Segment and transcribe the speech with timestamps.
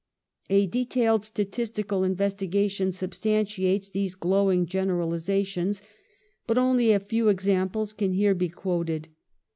[0.49, 5.83] A detailed statistical investigation sub stantiates these glowing generalizations,
[6.47, 9.09] but only a few examples can here be quoted.